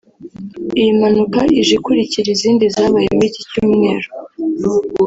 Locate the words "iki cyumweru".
3.31-4.09